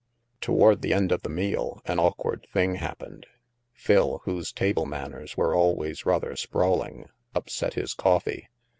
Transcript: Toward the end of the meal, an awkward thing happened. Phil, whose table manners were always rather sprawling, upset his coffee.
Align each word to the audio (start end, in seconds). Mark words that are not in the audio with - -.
Toward 0.39 0.81
the 0.81 0.93
end 0.95 1.11
of 1.11 1.21
the 1.21 1.29
meal, 1.29 1.79
an 1.85 1.99
awkward 1.99 2.47
thing 2.51 2.77
happened. 2.77 3.27
Phil, 3.71 4.19
whose 4.23 4.51
table 4.51 4.87
manners 4.87 5.37
were 5.37 5.53
always 5.53 6.07
rather 6.07 6.35
sprawling, 6.35 7.07
upset 7.35 7.75
his 7.75 7.93
coffee. 7.93 8.47